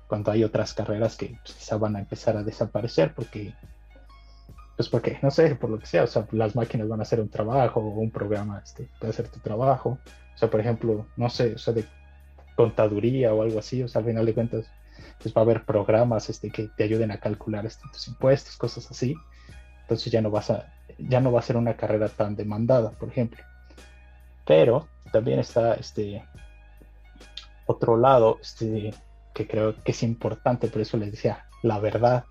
cuando 0.09 0.31
hay 0.31 0.43
otras 0.43 0.73
carreras 0.73 1.15
que 1.15 1.27
pues, 1.27 1.55
quizá 1.55 1.77
van 1.77 1.95
a 1.95 1.99
empezar 1.99 2.35
a 2.35 2.43
desaparecer 2.43 3.13
porque 3.15 3.53
pues 4.75 4.89
porque, 4.89 5.17
no 5.21 5.31
sé, 5.31 5.55
por 5.55 5.69
lo 5.69 5.79
que 5.79 5.85
sea, 5.85 6.03
o 6.03 6.07
sea, 6.07 6.27
las 6.31 6.57
máquinas 6.57 6.89
van 6.89 6.99
a 6.99 7.03
hacer 7.03 7.21
un 7.21 7.29
trabajo 7.29 7.79
o 7.79 8.01
un 8.01 8.11
programa 8.11 8.61
este, 8.61 8.89
puede 8.99 9.11
hacer 9.11 9.29
tu 9.29 9.39
trabajo, 9.39 9.97
o 10.35 10.37
sea, 10.37 10.49
por 10.49 10.59
ejemplo, 10.59 11.07
no 11.15 11.29
sé, 11.29 11.55
o 11.55 11.57
sea, 11.57 11.73
de 11.73 11.85
contaduría 12.57 13.33
o 13.33 13.43
algo 13.43 13.59
así, 13.59 13.81
o 13.81 13.87
sea, 13.87 13.99
al 13.99 14.07
final 14.07 14.25
de 14.25 14.33
cuentas, 14.33 14.69
pues 15.21 15.33
va 15.35 15.41
a 15.41 15.43
haber 15.43 15.65
programas 15.65 16.29
este, 16.29 16.49
que 16.49 16.69
te 16.75 16.83
ayuden 16.83 17.11
a 17.11 17.19
calcular 17.19 17.65
este, 17.65 17.83
tus 17.91 18.07
impuestos, 18.07 18.57
cosas 18.57 18.89
así. 18.89 19.15
Entonces 19.81 20.11
ya 20.11 20.21
no 20.21 20.31
vas 20.31 20.49
a, 20.49 20.73
ya 20.97 21.19
no 21.19 21.31
va 21.31 21.39
a 21.39 21.43
ser 21.43 21.57
una 21.57 21.75
carrera 21.75 22.09
tan 22.09 22.35
demandada, 22.35 22.91
por 22.91 23.09
ejemplo. 23.09 23.43
Pero 24.45 24.87
también 25.11 25.39
está 25.39 25.73
este 25.75 26.23
otro 27.65 27.97
lado, 27.97 28.39
este, 28.41 28.93
que 29.33 29.47
creo 29.47 29.75
que 29.83 29.91
es 29.91 30.03
importante, 30.03 30.67
por 30.67 30.81
eso 30.81 30.97
les 30.97 31.11
decía, 31.11 31.45
la 31.61 31.79
verdad 31.79 32.25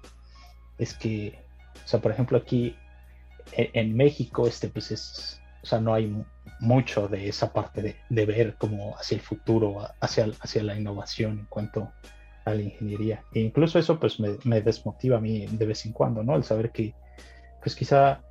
es 0.79 0.95
que, 0.95 1.39
o 1.85 1.89
sea, 1.89 2.01
por 2.01 2.13
ejemplo, 2.13 2.39
aquí 2.39 2.77
en, 3.53 3.71
en 3.73 3.97
México, 3.97 4.47
este, 4.47 4.69
pues 4.69 4.91
es, 4.91 5.41
o 5.63 5.67
sea, 5.67 5.81
no 5.81 5.95
hay 5.95 6.25
mucho 6.61 7.09
de 7.09 7.29
esa 7.29 7.53
parte 7.53 7.83
de, 7.83 7.97
de, 8.09 8.27
ver 8.27 8.57
como 8.57 8.97
hacia 8.97 9.17
el 9.17 9.23
futuro, 9.23 9.87
hacia, 10.01 10.27
hacia 10.41 10.63
la 10.63 10.77
innovación 10.77 11.41
en 11.41 11.47
cuanto 11.47 11.93
a 12.51 12.55
la 12.55 12.63
ingeniería. 12.63 13.23
E 13.33 13.41
incluso 13.41 13.79
eso 13.79 13.99
pues 13.99 14.21
me, 14.21 14.37
me, 14.45 14.61
desmotiva 14.61 15.19
a 15.19 15.21
mí 15.21 15.47
de 15.47 15.67
vez 15.67 15.87
en 15.87 15.93
cuando, 15.93 16.23
¿no? 16.23 16.37
El 16.37 16.45
saber 16.45 16.71
que 16.71 16.95
pues 17.63 17.75
quizá 17.75 18.23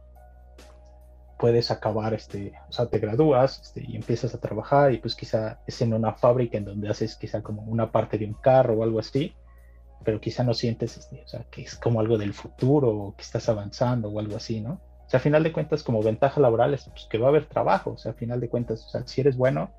puedes 1.38 1.72
acabar, 1.72 2.14
este, 2.14 2.54
o 2.68 2.72
sea, 2.72 2.88
te 2.88 3.00
gradúas 3.00 3.62
este, 3.62 3.84
y 3.88 3.96
empiezas 3.96 4.36
a 4.36 4.40
trabajar 4.40 4.94
y 4.94 4.98
pues 4.98 5.16
quizá 5.16 5.60
es 5.66 5.82
en 5.82 5.94
una 5.94 6.14
fábrica 6.14 6.58
en 6.58 6.66
donde 6.66 6.90
haces 6.90 7.16
quizá 7.16 7.42
como 7.42 7.62
una 7.64 7.92
parte 7.92 8.18
de 8.18 8.26
un 8.26 8.34
carro 8.34 8.76
o 8.76 8.84
algo 8.84 9.00
así, 9.00 9.34
pero 10.04 10.20
quizá 10.20 10.44
no 10.44 10.54
sientes, 10.54 10.98
este, 10.98 11.24
o 11.24 11.28
sea, 11.28 11.46
que 11.50 11.62
es 11.62 11.76
como 11.76 12.02
algo 12.02 12.18
del 12.18 12.34
futuro 12.34 12.90
o 12.90 13.16
que 13.16 13.22
estás 13.22 13.48
avanzando 13.48 14.10
o 14.10 14.20
algo 14.20 14.36
así, 14.36 14.60
¿no? 14.60 14.82
O 15.10 15.10
sea, 15.10 15.20
a 15.20 15.24
final 15.24 15.42
de 15.42 15.52
cuentas, 15.52 15.82
como 15.82 16.04
ventaja 16.04 16.40
laboral 16.40 16.74
es 16.76 16.88
pues, 16.88 17.08
que 17.10 17.18
va 17.18 17.26
a 17.26 17.30
haber 17.30 17.46
trabajo. 17.46 17.94
O 17.94 17.98
sea, 17.98 18.12
a 18.12 18.14
final 18.14 18.40
de 18.40 18.48
cuentas, 18.48 18.86
o 18.86 18.90
sea, 18.90 19.08
si 19.08 19.22
eres 19.22 19.38
bueno 19.38 19.72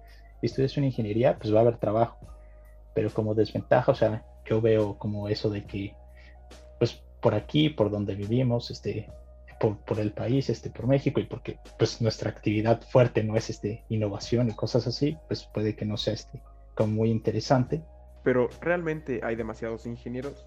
y 0.43 0.47
estudias 0.47 0.77
una 0.77 0.87
ingeniería, 0.87 1.39
pues 1.39 1.55
va 1.55 1.59
a 1.59 1.63
haber 1.63 1.77
trabajo. 1.77 2.19
Pero 2.95 3.11
como 3.11 3.35
desventaja, 3.35 3.93
o 3.93 3.95
sea, 3.95 4.25
yo 4.45 4.61
veo 4.61 4.99
como 4.99 5.29
eso 5.29 5.49
de 5.51 5.65
que, 5.65 5.95
pues 6.79 7.03
por 7.21 7.35
aquí, 7.35 7.69
por 7.69 7.91
donde 7.91 8.15
vivimos, 8.15 8.71
este, 8.71 9.09
por, 9.61 9.79
por 9.79 10.01
el 10.01 10.13
país, 10.13 10.49
este, 10.51 10.71
por 10.71 10.87
México, 10.87 11.21
y 11.21 11.25
porque 11.25 11.59
pues 11.79 12.01
nuestra 12.01 12.31
actividad 12.31 12.83
fuerte 12.83 13.23
no 13.23 13.37
es 13.37 13.51
este, 13.51 13.85
innovación 13.89 14.49
y 14.49 14.55
cosas 14.55 14.87
así, 14.87 15.17
pues 15.29 15.49
puede 15.53 15.77
que 15.77 15.85
no 15.85 15.97
sea 15.97 16.15
este, 16.15 16.43
como 16.75 16.95
muy 16.95 17.11
interesante. 17.11 17.83
Pero 18.25 18.49
realmente 18.61 19.21
hay 19.23 19.37
demasiados 19.37 19.87
ingenieros. 19.87 20.47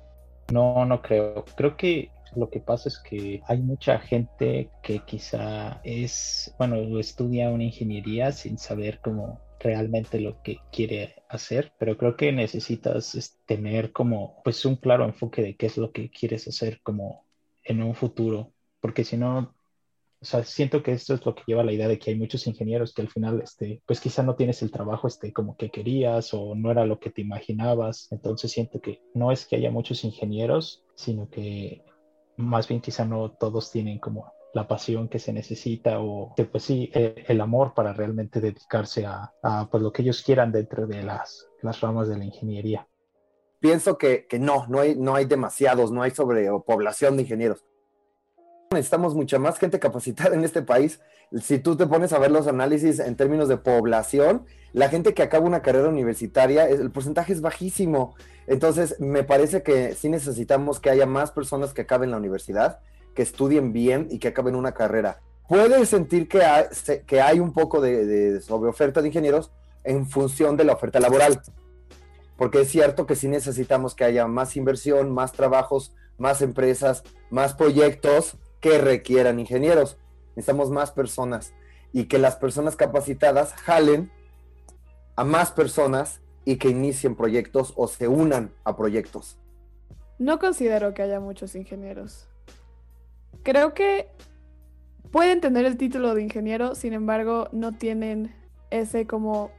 No, 0.51 0.85
no 0.85 1.01
creo. 1.01 1.45
Creo 1.55 1.77
que 1.77 2.11
lo 2.35 2.49
que 2.49 2.59
pasa 2.59 2.89
es 2.89 2.99
que 2.99 3.41
hay 3.47 3.59
mucha 3.59 3.99
gente 3.99 4.69
que 4.81 4.99
quizá 4.99 5.79
es, 5.83 6.53
bueno, 6.57 6.75
estudia 6.99 7.49
una 7.49 7.63
ingeniería 7.63 8.31
sin 8.31 8.57
saber 8.57 8.99
cómo 9.01 9.39
realmente 9.63 10.19
lo 10.19 10.41
que 10.43 10.59
quiere 10.71 11.23
hacer, 11.29 11.73
pero 11.79 11.97
creo 11.97 12.15
que 12.15 12.31
necesitas 12.31 13.41
tener 13.45 13.91
como 13.91 14.41
pues 14.43 14.65
un 14.65 14.75
claro 14.75 15.05
enfoque 15.05 15.41
de 15.41 15.55
qué 15.55 15.67
es 15.67 15.77
lo 15.77 15.91
que 15.91 16.11
quieres 16.11 16.47
hacer 16.47 16.81
como 16.83 17.25
en 17.63 17.81
un 17.81 17.95
futuro, 17.95 18.53
porque 18.81 19.03
si 19.03 19.17
no, 19.17 19.55
o 20.21 20.25
sea, 20.25 20.43
siento 20.43 20.83
que 20.83 20.91
esto 20.91 21.13
es 21.13 21.25
lo 21.25 21.33
que 21.33 21.43
lleva 21.47 21.61
a 21.61 21.65
la 21.65 21.71
idea 21.71 21.87
de 21.87 21.97
que 21.97 22.11
hay 22.11 22.17
muchos 22.17 22.45
ingenieros 22.47 22.93
que 22.93 23.01
al 23.01 23.09
final, 23.09 23.41
este, 23.41 23.81
pues 23.85 23.99
quizá 23.99 24.23
no 24.23 24.35
tienes 24.35 24.61
el 24.61 24.71
trabajo 24.71 25.07
este, 25.07 25.33
como 25.33 25.57
que 25.57 25.71
querías 25.71 26.33
o 26.33 26.55
no 26.55 26.69
era 26.71 26.85
lo 26.85 26.99
que 26.99 27.09
te 27.09 27.21
imaginabas, 27.21 28.11
entonces 28.11 28.51
siento 28.51 28.81
que 28.81 29.01
no 29.13 29.31
es 29.31 29.45
que 29.45 29.55
haya 29.55 29.71
muchos 29.71 30.03
ingenieros, 30.03 30.83
sino 30.95 31.29
que 31.29 31.83
más 32.37 32.67
bien 32.67 32.81
quizá 32.81 33.05
no 33.05 33.31
todos 33.31 33.71
tienen 33.71 33.99
como 33.99 34.31
la 34.53 34.67
pasión 34.67 35.09
que 35.09 35.19
se 35.19 35.33
necesita 35.33 35.99
o 35.99 36.33
pues 36.51 36.63
sí, 36.63 36.91
eh, 36.93 37.23
el 37.27 37.41
amor 37.41 37.73
para 37.73 37.91
realmente 37.91 38.39
dedicarse 38.39 39.05
a, 39.05 39.33
pues 39.69 39.81
lo 39.81 39.91
que 39.91 40.03
ellos 40.03 40.21
quieran 40.21 40.51
dentro 40.51 40.85
de 40.85 41.01
las, 41.01 41.47
las 41.61 41.81
ramas 41.81 42.07
de 42.07 42.17
la 42.17 42.25
ingeniería. 42.25 42.87
Pienso 43.59 43.97
que, 43.97 44.27
que 44.27 44.39
no, 44.39 44.67
no 44.67 44.81
hay, 44.81 44.95
no 44.95 45.15
hay 45.15 45.25
demasiados, 45.25 45.91
no 45.91 46.03
hay 46.03 46.11
sobrepoblación 46.11 47.15
de 47.15 47.23
ingenieros. 47.23 47.65
Necesitamos 48.71 49.15
mucha 49.15 49.39
más 49.39 49.57
gente 49.57 49.79
capacitada 49.79 50.35
en 50.35 50.43
este 50.43 50.61
país. 50.61 50.99
Si 51.41 51.57
tú 51.57 51.75
te 51.75 51.87
pones 51.87 52.13
a 52.13 52.19
ver 52.19 52.31
los 52.31 52.47
análisis 52.47 52.99
en 52.99 53.15
términos 53.15 53.47
de 53.47 53.57
población, 53.57 54.45
la 54.71 54.89
gente 54.89 55.13
que 55.13 55.23
acaba 55.23 55.45
una 55.45 55.61
carrera 55.61 55.89
universitaria, 55.89 56.67
el 56.67 56.91
porcentaje 56.91 57.33
es 57.33 57.41
bajísimo. 57.41 58.15
Entonces, 58.45 58.99
me 58.99 59.23
parece 59.23 59.63
que 59.63 59.95
sí 59.95 60.09
necesitamos 60.09 60.79
que 60.79 60.89
haya 60.89 61.05
más 61.05 61.31
personas 61.31 61.73
que 61.73 61.83
acaben 61.83 62.11
la 62.11 62.17
universidad 62.17 62.79
que 63.13 63.21
estudien 63.21 63.73
bien 63.73 64.07
y 64.09 64.19
que 64.19 64.29
acaben 64.29 64.55
una 64.55 64.73
carrera. 64.73 65.21
Puede 65.47 65.85
sentir 65.85 66.27
que 66.27 66.41
hay, 67.21 67.39
un 67.39 67.53
poco 67.53 67.81
de, 67.81 68.05
de 68.05 68.41
sobreoferta 68.41 69.01
de 69.01 69.09
ingenieros 69.09 69.51
en 69.83 70.07
función 70.07 70.57
de 70.57 70.63
la 70.63 70.73
oferta 70.73 70.99
laboral, 70.99 71.41
porque 72.37 72.61
es 72.61 72.69
cierto 72.69 73.05
que 73.05 73.15
sí 73.15 73.27
necesitamos 73.27 73.93
que 73.93 74.05
haya 74.05 74.25
más 74.27 74.55
inversión, 74.55 75.11
más 75.11 75.33
trabajos, 75.33 75.93
más 76.17 76.41
empresas, 76.41 77.03
más 77.29 77.53
proyectos 77.53 78.37
que 78.59 78.77
requieran 78.77 79.39
ingenieros. 79.39 79.97
Necesitamos 80.35 80.71
más 80.71 80.91
personas 80.91 81.53
y 81.91 82.05
que 82.05 82.17
las 82.17 82.37
personas 82.37 82.75
capacitadas 82.75 83.53
jalen 83.53 84.11
a 85.15 85.23
más 85.23 85.51
personas 85.51 86.21
y 86.45 86.57
que 86.57 86.69
inicien 86.69 87.15
proyectos 87.15 87.73
o 87.75 87.87
se 87.87 88.07
unan 88.07 88.51
a 88.63 88.75
proyectos. 88.75 89.37
No 90.17 90.39
considero 90.39 90.93
que 90.93 91.03
haya 91.03 91.19
muchos 91.19 91.55
ingenieros 91.55 92.27
creo 93.43 93.73
que 93.73 94.09
pueden 95.11 95.41
tener 95.41 95.65
el 95.65 95.77
título 95.77 96.15
de 96.15 96.23
ingeniero, 96.23 96.75
sin 96.75 96.93
embargo, 96.93 97.49
no 97.51 97.73
tienen 97.73 98.35
ese 98.71 99.05
como 99.05 99.51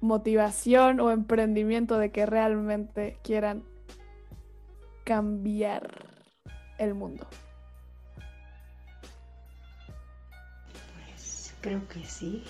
motivación 0.00 1.00
o 1.00 1.10
emprendimiento 1.10 1.98
de 1.98 2.12
que 2.12 2.26
realmente 2.26 3.18
quieran 3.24 3.64
cambiar 5.02 5.90
el 6.78 6.94
mundo. 6.94 7.26
Pues 11.08 11.54
creo 11.60 11.86
que 11.88 12.04
sí. 12.04 12.44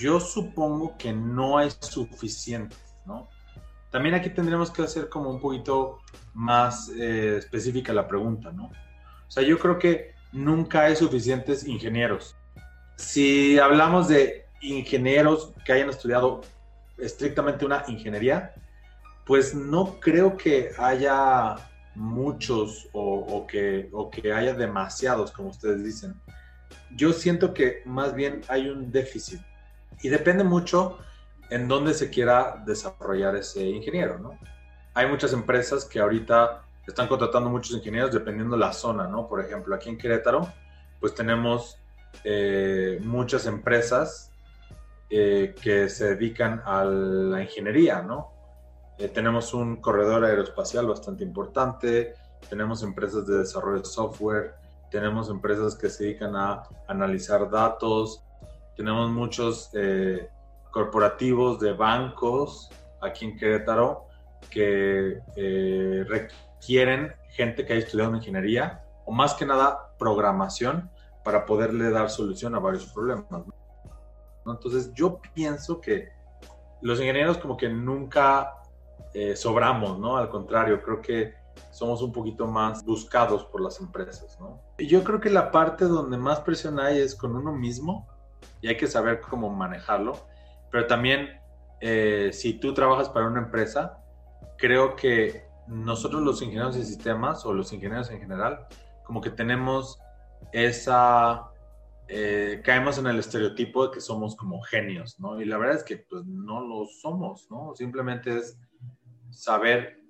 Yo 0.00 0.20
supongo 0.20 0.96
que 0.96 1.12
no 1.12 1.58
hay 1.58 1.70
suficientes, 1.80 2.78
¿no? 3.04 3.28
También 3.90 4.14
aquí 4.14 4.30
tendremos 4.30 4.70
que 4.70 4.82
hacer 4.82 5.08
como 5.08 5.30
un 5.30 5.40
poquito 5.40 6.00
más 6.34 6.88
eh, 6.90 7.36
específica 7.38 7.92
la 7.92 8.06
pregunta, 8.06 8.52
¿no? 8.52 8.70
O 9.28 9.30
sea, 9.30 9.42
yo 9.42 9.58
creo 9.58 9.78
que 9.78 10.14
nunca 10.32 10.82
hay 10.82 10.96
suficientes 10.96 11.66
ingenieros. 11.66 12.36
Si 12.96 13.58
hablamos 13.58 14.08
de 14.08 14.46
ingenieros 14.60 15.52
que 15.64 15.72
hayan 15.72 15.90
estudiado 15.90 16.42
estrictamente 16.98 17.64
una 17.64 17.84
ingeniería, 17.88 18.54
pues 19.24 19.54
no 19.54 19.98
creo 20.00 20.36
que 20.36 20.70
haya 20.78 21.56
muchos 21.94 22.88
o, 22.92 23.46
que, 23.46 23.88
o 23.92 24.10
que 24.10 24.32
haya 24.32 24.54
demasiados, 24.54 25.32
como 25.32 25.48
ustedes 25.48 25.82
dicen. 25.82 26.14
Yo 26.94 27.12
siento 27.12 27.52
que 27.52 27.82
más 27.84 28.14
bien 28.14 28.42
hay 28.48 28.68
un 28.68 28.92
déficit 28.92 29.40
y 30.02 30.08
depende 30.08 30.44
mucho 30.44 30.98
en 31.50 31.68
dónde 31.68 31.94
se 31.94 32.10
quiera 32.10 32.62
desarrollar 32.64 33.36
ese 33.36 33.64
ingeniero, 33.64 34.18
¿no? 34.18 34.38
Hay 34.94 35.08
muchas 35.08 35.32
empresas 35.32 35.84
que 35.84 35.98
ahorita 35.98 36.65
están 36.86 37.08
contratando 37.08 37.50
muchos 37.50 37.76
ingenieros 37.76 38.12
dependiendo 38.12 38.56
la 38.56 38.72
zona, 38.72 39.08
¿no? 39.08 39.26
Por 39.26 39.40
ejemplo, 39.40 39.74
aquí 39.74 39.88
en 39.88 39.98
Querétaro, 39.98 40.48
pues 41.00 41.14
tenemos 41.14 41.78
eh, 42.24 43.00
muchas 43.02 43.46
empresas 43.46 44.32
eh, 45.10 45.54
que 45.60 45.88
se 45.88 46.14
dedican 46.14 46.62
a 46.64 46.84
la 46.84 47.42
ingeniería, 47.42 48.02
¿no? 48.02 48.32
Eh, 48.98 49.08
tenemos 49.08 49.52
un 49.52 49.76
corredor 49.76 50.24
aeroespacial 50.24 50.86
bastante 50.86 51.24
importante, 51.24 52.14
tenemos 52.48 52.82
empresas 52.82 53.26
de 53.26 53.38
desarrollo 53.38 53.80
de 53.80 53.84
software, 53.84 54.54
tenemos 54.90 55.28
empresas 55.28 55.74
que 55.74 55.90
se 55.90 56.04
dedican 56.04 56.36
a 56.36 56.62
analizar 56.86 57.50
datos, 57.50 58.22
tenemos 58.76 59.10
muchos 59.10 59.70
corporativos 60.70 61.58
de 61.58 61.72
bancos 61.72 62.70
aquí 63.00 63.24
en 63.24 63.36
Querétaro 63.36 64.04
que 64.50 65.20
quieren 66.64 67.14
gente 67.30 67.64
que 67.64 67.74
haya 67.74 67.84
estudiado 67.84 68.14
ingeniería 68.14 68.82
o 69.04 69.12
más 69.12 69.34
que 69.34 69.46
nada 69.46 69.94
programación 69.98 70.90
para 71.24 71.44
poderle 71.44 71.90
dar 71.90 72.10
solución 72.10 72.54
a 72.54 72.58
varios 72.58 72.86
problemas. 72.86 73.26
Entonces 74.46 74.92
yo 74.94 75.20
pienso 75.34 75.80
que 75.80 76.08
los 76.82 77.00
ingenieros 77.00 77.38
como 77.38 77.56
que 77.56 77.68
nunca 77.68 78.52
eh, 79.12 79.34
sobramos, 79.34 79.98
¿no? 79.98 80.16
Al 80.16 80.28
contrario, 80.28 80.82
creo 80.82 81.00
que 81.00 81.34
somos 81.70 82.02
un 82.02 82.12
poquito 82.12 82.46
más 82.46 82.84
buscados 82.84 83.44
por 83.44 83.60
las 83.60 83.80
empresas, 83.80 84.38
¿no? 84.38 84.60
Y 84.78 84.86
yo 84.86 85.02
creo 85.02 85.20
que 85.20 85.30
la 85.30 85.50
parte 85.50 85.86
donde 85.86 86.18
más 86.18 86.40
presión 86.40 86.78
hay 86.78 87.00
es 87.00 87.14
con 87.14 87.34
uno 87.34 87.52
mismo 87.52 88.06
y 88.60 88.68
hay 88.68 88.76
que 88.76 88.86
saber 88.86 89.20
cómo 89.20 89.50
manejarlo, 89.50 90.12
pero 90.70 90.86
también 90.86 91.40
eh, 91.80 92.30
si 92.32 92.54
tú 92.54 92.74
trabajas 92.74 93.08
para 93.08 93.26
una 93.26 93.40
empresa, 93.40 93.98
creo 94.58 94.96
que 94.96 95.45
nosotros 95.68 96.22
los 96.22 96.42
ingenieros 96.42 96.76
de 96.76 96.84
sistemas 96.84 97.44
o 97.44 97.52
los 97.52 97.72
ingenieros 97.72 98.10
en 98.10 98.20
general, 98.20 98.66
como 99.04 99.20
que 99.20 99.30
tenemos 99.30 99.98
esa, 100.52 101.50
eh, 102.08 102.60
caemos 102.64 102.98
en 102.98 103.06
el 103.06 103.18
estereotipo 103.18 103.86
de 103.86 103.94
que 103.94 104.00
somos 104.00 104.36
como 104.36 104.60
genios, 104.62 105.18
¿no? 105.18 105.40
Y 105.40 105.44
la 105.44 105.58
verdad 105.58 105.76
es 105.76 105.84
que 105.84 105.98
pues 105.98 106.24
no 106.24 106.60
lo 106.60 106.86
somos, 106.86 107.50
¿no? 107.50 107.74
Simplemente 107.74 108.38
es 108.38 108.58
saber 109.30 110.00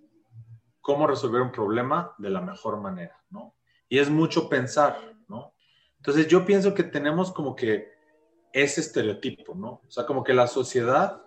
cómo 0.80 1.06
resolver 1.06 1.42
un 1.42 1.52
problema 1.52 2.14
de 2.18 2.30
la 2.30 2.40
mejor 2.40 2.80
manera, 2.80 3.16
¿no? 3.30 3.54
Y 3.88 3.98
es 3.98 4.10
mucho 4.10 4.48
pensar, 4.48 4.98
¿no? 5.28 5.54
Entonces 5.96 6.28
yo 6.28 6.44
pienso 6.44 6.74
que 6.74 6.84
tenemos 6.84 7.32
como 7.32 7.56
que 7.56 7.88
ese 8.52 8.80
estereotipo, 8.80 9.54
¿no? 9.54 9.82
O 9.86 9.90
sea, 9.90 10.06
como 10.06 10.22
que 10.22 10.32
la 10.32 10.46
sociedad, 10.46 11.22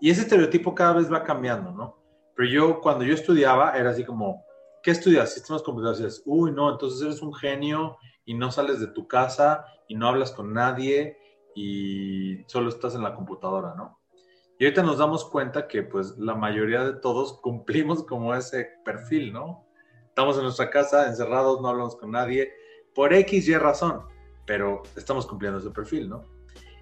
y 0.00 0.10
ese 0.10 0.22
estereotipo 0.22 0.74
cada 0.74 0.94
vez 0.94 1.12
va 1.12 1.24
cambiando, 1.24 1.72
¿no? 1.72 2.03
Pero 2.36 2.48
yo, 2.48 2.80
cuando 2.80 3.04
yo 3.04 3.14
estudiaba, 3.14 3.76
era 3.76 3.90
así 3.90 4.04
como, 4.04 4.44
¿qué 4.82 4.90
estudias? 4.90 5.32
Sistemas 5.34 5.62
computacionales. 5.62 6.22
Uy, 6.26 6.52
no, 6.52 6.70
entonces 6.70 7.02
eres 7.02 7.22
un 7.22 7.34
genio 7.34 7.96
y 8.24 8.34
no 8.34 8.50
sales 8.50 8.80
de 8.80 8.88
tu 8.88 9.06
casa 9.06 9.64
y 9.88 9.94
no 9.94 10.08
hablas 10.08 10.32
con 10.32 10.52
nadie 10.52 11.16
y 11.54 12.42
solo 12.46 12.68
estás 12.68 12.94
en 12.94 13.02
la 13.02 13.14
computadora, 13.14 13.74
¿no? 13.76 13.98
Y 14.58 14.64
ahorita 14.64 14.82
nos 14.82 14.98
damos 14.98 15.24
cuenta 15.24 15.66
que 15.66 15.82
pues 15.82 16.16
la 16.18 16.34
mayoría 16.34 16.84
de 16.84 16.94
todos 16.94 17.34
cumplimos 17.42 18.04
como 18.04 18.34
ese 18.34 18.68
perfil, 18.84 19.32
¿no? 19.32 19.66
Estamos 20.08 20.36
en 20.36 20.44
nuestra 20.44 20.70
casa, 20.70 21.08
encerrados, 21.08 21.60
no 21.60 21.68
hablamos 21.68 21.96
con 21.96 22.12
nadie, 22.12 22.52
por 22.94 23.12
X 23.12 23.48
y 23.48 23.56
razón, 23.56 24.02
pero 24.46 24.82
estamos 24.96 25.26
cumpliendo 25.26 25.58
ese 25.58 25.70
perfil, 25.70 26.08
¿no? 26.08 26.22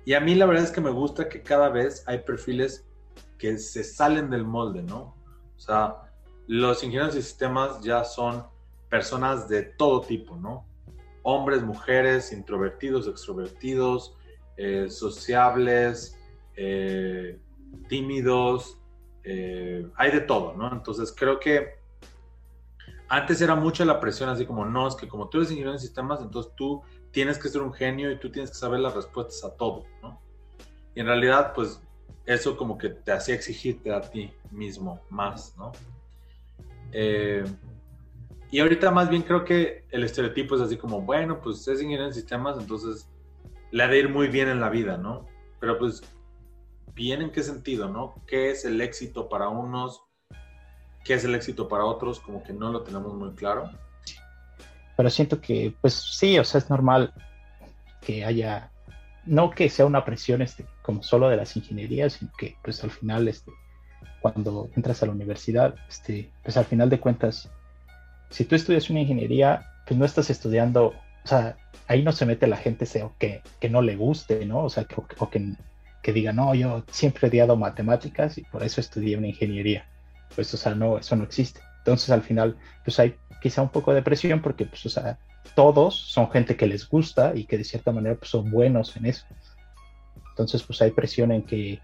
Y 0.05 0.15
a 0.15 0.21
mí 0.21 0.35
la 0.35 0.47
verdad 0.47 0.65
es 0.65 0.71
que 0.71 0.81
me 0.81 0.91
gusta 0.91 1.29
que 1.29 1.43
cada 1.43 1.71
vez 1.71 2.05
hay 2.07 2.19
perfiles 2.19 2.87
que 3.39 3.57
se 3.57 3.85
salen 3.85 4.29
del 4.29 4.45
molde, 4.45 4.83
¿no? 4.83 5.17
Sea, 5.63 5.95
los 6.49 6.83
ingenieros 6.83 7.15
de 7.15 7.23
sistemas 7.23 7.81
ya 7.83 8.03
son 8.03 8.45
personas 8.89 9.49
de 9.49 9.63
todo 9.63 10.01
tipo, 10.01 10.35
¿no? 10.35 10.67
Hombres, 11.23 11.63
mujeres, 11.63 12.33
introvertidos, 12.33 13.07
extrovertidos, 13.07 14.17
eh, 14.57 14.91
sociables, 14.91 16.19
eh, 16.57 17.39
tímidos, 17.89 18.77
eh, 19.23 19.87
hay 19.95 20.11
de 20.11 20.23
todo, 20.23 20.53
¿no? 20.55 20.73
Entonces 20.73 21.15
creo 21.17 21.39
que 21.39 21.77
antes 23.09 23.41
era 23.41 23.55
mucha 23.55 23.85
la 23.85 24.01
presión, 24.01 24.29
así 24.31 24.45
como, 24.45 24.65
no, 24.65 24.89
es 24.89 24.97
que 24.97 25.07
como 25.07 25.29
tú 25.29 25.39
eres 25.39 25.51
ingeniero 25.51 25.75
de 25.75 25.79
sistemas, 25.79 26.21
entonces 26.21 26.53
tú 26.57 26.83
tienes 27.13 27.39
que 27.39 27.49
ser 27.49 27.63
un 27.63 27.73
genio 27.73 28.11
y 28.11 28.19
tú 28.19 28.33
tienes 28.33 28.51
que 28.51 28.57
saber 28.57 28.81
las 28.81 28.95
respuestas 28.95 29.45
a 29.45 29.57
todo, 29.57 29.85
¿no? 30.03 30.21
Y 30.97 31.01
en 31.01 31.07
realidad, 31.07 31.53
pues 31.55 31.81
eso 32.27 32.57
como 32.57 32.79
que 32.79 32.91
te 32.91 33.13
hacía 33.13 33.35
exigirte 33.35 33.93
a 33.93 34.01
ti 34.01 34.33
mismo 34.51 35.01
más, 35.11 35.57
¿no? 35.57 35.73
Eh, 36.93 37.45
Y 38.51 38.61
ahorita 38.61 38.91
más 38.91 39.09
bien 39.09 39.23
creo 39.23 39.45
que 39.45 39.87
el 39.91 40.05
estereotipo 40.05 40.57
es 40.57 40.61
así 40.61 40.77
como, 40.77 41.01
bueno, 41.01 41.41
pues 41.41 41.67
es 41.69 41.81
ingeniero 41.81 42.05
en 42.05 42.13
sistemas, 42.13 42.59
entonces 42.59 43.09
le 43.71 43.83
ha 43.83 43.89
de 43.89 43.99
ir 43.99 44.11
muy 44.11 44.29
bien 44.29 44.49
en 44.49 44.61
la 44.61 44.69
vida, 44.69 44.99
¿no? 44.99 45.25
Pero 45.59 45.79
pues, 45.79 46.03
¿bien 46.95 47.23
en 47.23 47.31
qué 47.31 47.43
sentido, 47.43 47.89
no? 47.89 48.15
¿Qué 48.27 48.51
es 48.51 48.67
el 48.67 48.79
éxito 48.83 49.31
para 49.31 49.49
unos? 49.49 50.03
¿Qué 51.03 51.15
es 51.15 51.25
el 51.25 51.35
éxito 51.35 51.67
para 51.67 51.87
otros? 51.87 52.21
Como 52.21 52.43
que 52.43 52.53
no 52.53 52.71
lo 52.71 52.83
tenemos 52.83 53.15
muy 53.15 53.33
claro. 53.33 53.71
Pero 54.99 55.09
siento 55.09 55.41
que, 55.41 55.75
pues 55.81 55.95
sí, 55.95 56.39
o 56.39 56.45
sea, 56.45 56.59
es 56.59 56.69
normal 56.69 57.15
que 58.03 58.23
haya, 58.23 58.71
no 59.25 59.49
que 59.49 59.71
sea 59.71 59.87
una 59.87 60.05
presión 60.05 60.43
este, 60.43 60.67
como 60.83 61.03
solo 61.03 61.29
de 61.29 61.37
las 61.37 61.57
ingenierías, 61.57 62.15
sino 62.15 62.33
que 62.37 62.57
pues 62.63 62.83
al 62.85 62.91
final, 62.91 63.29
este, 63.29 63.53
cuando 64.21 64.71
entras 64.77 65.03
a 65.03 65.07
la 65.07 65.13
universidad, 65.13 65.75
este, 65.89 66.31
pues 66.43 66.57
al 66.57 66.65
final 66.65 66.91
de 66.91 67.01
cuentas, 67.01 67.51
si 68.31 68.45
tú 68.45 68.55
estudias 68.55 68.91
una 68.91 69.01
ingeniería, 69.01 69.67
pues 69.87 69.99
no 69.99 70.05
estás 70.05 70.31
estudiando, 70.31 70.89
o 70.89 71.27
sea, 71.27 71.57
ahí 71.87 72.03
no 72.03 72.13
se 72.13 72.27
mete 72.27 72.47
la 72.47 72.57
gente 72.57 72.87
o 73.03 73.13
que, 73.19 73.43
que 73.61 73.69
no 73.69 73.83
le 73.83 73.97
guste, 73.97 74.45
¿no? 74.47 74.65
O 74.65 74.71
sea, 74.71 74.85
que, 74.85 74.97
o 74.97 75.31
que, 75.31 75.55
que 76.03 76.13
diga, 76.13 76.33
no, 76.33 76.55
yo 76.55 76.85
siempre 76.91 77.27
he 77.27 77.31
odiado 77.31 77.57
matemáticas 77.57 78.39
y 78.39 78.43
por 78.43 78.63
eso 78.63 78.81
estudié 78.81 79.17
una 79.17 79.29
ingeniería. 79.29 79.87
Pues, 80.35 80.53
o 80.55 80.57
sea, 80.57 80.75
no, 80.75 80.99
eso 80.99 81.15
no 81.17 81.25
existe. 81.25 81.61
Entonces, 81.79 82.11
al 82.11 82.23
final, 82.23 82.57
pues 82.85 82.99
hay 82.99 83.17
quizá 83.43 83.61
un 83.61 83.69
poco 83.69 83.93
de 83.93 84.03
presión 84.03 84.41
porque, 84.41 84.65
pues, 84.65 84.87
o 84.87 84.89
sea, 84.89 85.19
todos 85.55 85.95
son 85.97 86.31
gente 86.31 86.57
que 86.57 86.67
les 86.67 86.89
gusta 86.89 87.33
y 87.35 87.45
que 87.45 87.59
de 87.59 87.65
cierta 87.65 87.93
manera 87.93 88.15
pues, 88.17 88.31
son 88.31 88.51
buenos 88.51 88.97
en 88.97 89.07
eso. 89.07 89.27
Entonces, 90.33 90.63
pues 90.63 90.81
hay 90.83 90.91
presión 90.91 91.31
en 91.31 91.43
que, 91.43 91.81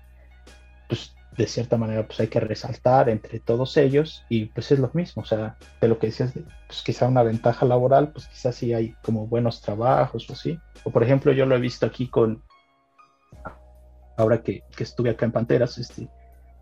pues, 0.88 1.14
de 1.36 1.46
cierta 1.46 1.76
manera, 1.76 2.06
pues 2.06 2.18
hay 2.18 2.28
que 2.28 2.40
resaltar 2.40 3.08
entre 3.08 3.38
todos 3.38 3.76
ellos 3.76 4.24
y 4.28 4.46
pues 4.46 4.72
es 4.72 4.80
lo 4.80 4.90
mismo, 4.92 5.22
o 5.22 5.24
sea, 5.24 5.56
de 5.80 5.86
lo 5.86 5.98
que 5.98 6.08
decías, 6.08 6.34
de, 6.34 6.42
pues 6.66 6.82
quizá 6.82 7.06
una 7.06 7.22
ventaja 7.22 7.64
laboral, 7.64 8.10
pues 8.10 8.26
quizás 8.26 8.56
sí 8.56 8.74
hay 8.74 8.94
como 9.02 9.28
buenos 9.28 9.60
trabajos 9.60 10.28
o 10.28 10.32
así. 10.32 10.58
O 10.82 10.90
por 10.90 11.04
ejemplo, 11.04 11.30
yo 11.32 11.46
lo 11.46 11.54
he 11.54 11.60
visto 11.60 11.86
aquí 11.86 12.08
con, 12.08 12.42
ahora 14.16 14.42
que, 14.42 14.64
que 14.76 14.82
estuve 14.82 15.10
acá 15.10 15.26
en 15.26 15.32
Panteras, 15.32 15.78
este, 15.78 16.08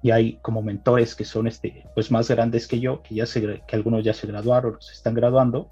y 0.03 0.11
hay 0.11 0.39
como 0.43 0.61
mentores 0.61 1.15
que 1.15 1.25
son 1.25 1.47
este, 1.47 1.87
pues 1.95 2.11
más 2.11 2.29
grandes 2.29 2.69
que 2.69 2.79
yo, 2.79 3.03
que 3.03 3.15
ya 3.15 3.25
se, 3.25 3.63
que 3.67 3.77
algunos 3.77 4.05
ya 4.05 4.13
se 4.13 4.27
graduaron 4.27 4.77
se 4.81 4.93
están 4.93 5.15
graduando, 5.15 5.71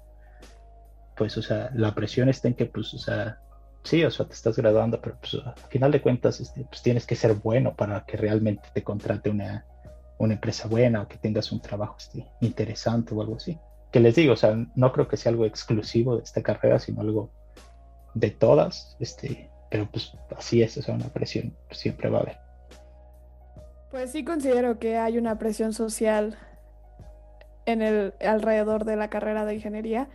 pues, 1.15 1.37
o 1.37 1.41
sea, 1.41 1.69
la 1.75 1.93
presión 1.95 2.29
está 2.29 2.47
en 2.47 2.55
que, 2.55 2.65
pues, 2.65 2.93
o 2.93 2.97
sea, 2.97 3.39
sí, 3.85 4.03
o 4.03 4.11
sea, 4.11 4.25
te 4.25 4.33
estás 4.33 4.57
graduando, 4.57 4.99
pero 4.99 5.17
pues, 5.19 5.35
al 5.35 5.55
final 5.69 5.91
de 5.91 6.01
cuentas, 6.01 6.39
este, 6.39 6.65
pues 6.65 6.81
tienes 6.81 7.05
que 7.05 7.15
ser 7.15 7.35
bueno 7.35 7.75
para 7.75 8.05
que 8.05 8.17
realmente 8.17 8.67
te 8.73 8.83
contrate 8.83 9.29
una, 9.29 9.65
una 10.17 10.33
empresa 10.33 10.67
buena 10.67 11.03
o 11.03 11.07
que 11.07 11.17
tengas 11.17 11.51
un 11.51 11.61
trabajo 11.61 11.95
este, 11.97 12.25
interesante 12.41 13.13
o 13.13 13.21
algo 13.21 13.35
así. 13.35 13.57
Que 13.91 13.99
les 13.99 14.15
digo, 14.15 14.33
o 14.33 14.35
sea, 14.35 14.57
no 14.75 14.91
creo 14.91 15.07
que 15.07 15.17
sea 15.17 15.31
algo 15.31 15.45
exclusivo 15.45 16.17
de 16.17 16.23
esta 16.23 16.41
carrera, 16.41 16.79
sino 16.79 17.01
algo 17.01 17.31
de 18.13 18.31
todas, 18.31 18.97
este, 18.99 19.49
pero 19.69 19.89
pues 19.91 20.13
así 20.35 20.61
es, 20.61 20.77
o 20.77 20.81
sea, 20.81 20.95
una 20.95 21.09
presión 21.09 21.55
siempre 21.71 22.09
va 22.09 22.19
a 22.19 22.21
haber. 22.21 22.37
Pues 23.91 24.11
sí 24.11 24.25
considero 24.25 24.79
que 24.79 24.97
hay 24.97 25.17
una 25.17 25.37
presión 25.37 25.73
social 25.73 26.37
en 27.65 27.81
el 27.81 28.13
alrededor 28.19 28.85
de 28.85 28.95
la 28.95 29.09
carrera 29.09 29.45
de 29.45 29.55
ingeniería 29.55 30.09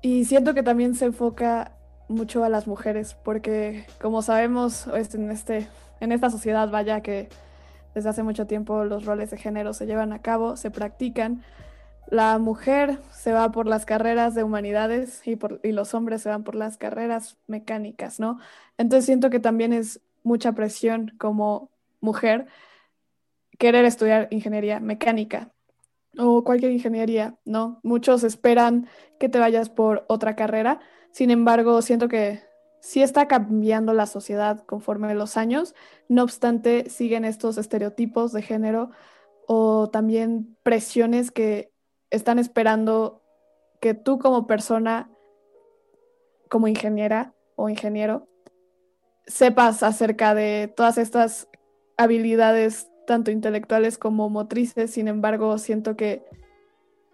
y 0.00 0.24
siento 0.24 0.54
que 0.54 0.62
también 0.62 0.94
se 0.94 1.06
enfoca 1.06 1.72
mucho 2.12 2.44
a 2.44 2.48
las 2.48 2.66
mujeres, 2.66 3.16
porque 3.22 3.86
como 4.00 4.22
sabemos 4.22 4.86
este, 4.88 5.16
en, 5.16 5.30
este, 5.30 5.68
en 6.00 6.12
esta 6.12 6.30
sociedad, 6.30 6.70
vaya 6.70 7.00
que 7.00 7.28
desde 7.94 8.08
hace 8.08 8.22
mucho 8.22 8.46
tiempo 8.46 8.84
los 8.84 9.04
roles 9.04 9.30
de 9.30 9.38
género 9.38 9.72
se 9.72 9.86
llevan 9.86 10.12
a 10.12 10.20
cabo, 10.20 10.56
se 10.56 10.70
practican, 10.70 11.42
la 12.08 12.38
mujer 12.38 12.98
se 13.10 13.32
va 13.32 13.50
por 13.52 13.66
las 13.66 13.86
carreras 13.86 14.34
de 14.34 14.44
humanidades 14.44 15.26
y, 15.26 15.36
por, 15.36 15.60
y 15.62 15.72
los 15.72 15.94
hombres 15.94 16.22
se 16.22 16.28
van 16.28 16.44
por 16.44 16.54
las 16.54 16.76
carreras 16.76 17.38
mecánicas, 17.46 18.20
¿no? 18.20 18.38
Entonces 18.76 19.06
siento 19.06 19.30
que 19.30 19.40
también 19.40 19.72
es 19.72 20.00
mucha 20.22 20.52
presión 20.52 21.14
como 21.18 21.70
mujer 22.00 22.46
querer 23.58 23.84
estudiar 23.84 24.28
ingeniería 24.30 24.80
mecánica 24.80 25.52
o 26.18 26.44
cualquier 26.44 26.72
ingeniería, 26.72 27.36
¿no? 27.44 27.80
Muchos 27.82 28.24
esperan 28.24 28.88
que 29.18 29.28
te 29.28 29.38
vayas 29.38 29.70
por 29.70 30.04
otra 30.08 30.36
carrera 30.36 30.80
sin 31.12 31.30
embargo, 31.30 31.80
siento 31.82 32.08
que 32.08 32.40
sí 32.80 33.02
está 33.02 33.28
cambiando 33.28 33.92
la 33.92 34.06
sociedad 34.06 34.64
conforme 34.64 35.14
los 35.14 35.36
años, 35.36 35.74
no 36.08 36.22
obstante, 36.24 36.90
siguen 36.90 37.24
estos 37.24 37.58
estereotipos 37.58 38.32
de 38.32 38.42
género 38.42 38.90
o 39.46 39.88
también 39.90 40.56
presiones 40.62 41.30
que 41.30 41.70
están 42.10 42.38
esperando 42.38 43.22
que 43.80 43.94
tú 43.94 44.18
como 44.18 44.46
persona, 44.46 45.10
como 46.48 46.66
ingeniera 46.66 47.34
o 47.56 47.68
ingeniero, 47.68 48.26
sepas 49.26 49.82
acerca 49.82 50.34
de 50.34 50.72
todas 50.74 50.98
estas 50.98 51.48
habilidades, 51.96 52.90
tanto 53.06 53.30
intelectuales 53.30 53.98
como 53.98 54.28
motrices. 54.30 54.92
Sin 54.92 55.08
embargo, 55.08 55.58
siento 55.58 55.96
que 55.96 56.24